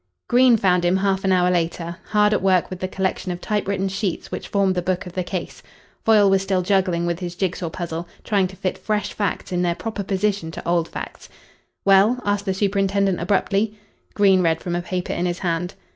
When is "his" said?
7.19-7.35, 15.27-15.37